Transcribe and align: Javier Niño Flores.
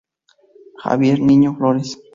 Javier 0.83 1.19
Niño 1.21 1.55
Flores. 1.55 1.95